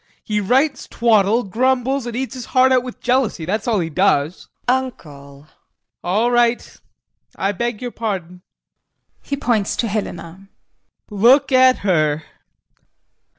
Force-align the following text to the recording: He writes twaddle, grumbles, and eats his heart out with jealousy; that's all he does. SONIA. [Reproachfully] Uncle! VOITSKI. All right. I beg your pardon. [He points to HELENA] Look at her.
He 0.23 0.41
writes 0.41 0.87
twaddle, 0.87 1.43
grumbles, 1.43 2.07
and 2.07 2.15
eats 2.15 2.33
his 2.33 2.45
heart 2.57 2.71
out 2.71 2.81
with 2.81 3.01
jealousy; 3.01 3.45
that's 3.45 3.67
all 3.67 3.79
he 3.79 3.91
does. 3.91 4.47
SONIA. 4.67 4.85
[Reproachfully] 4.85 4.85
Uncle! 5.23 5.41
VOITSKI. 5.43 5.47
All 6.05 6.31
right. 6.31 6.77
I 7.35 7.51
beg 7.51 7.83
your 7.83 7.91
pardon. 7.91 8.41
[He 9.21 9.37
points 9.37 9.75
to 9.75 9.87
HELENA] 9.87 10.49
Look 11.11 11.51
at 11.51 11.77
her. 11.85 12.23